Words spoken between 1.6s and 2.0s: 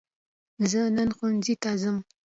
ته ځم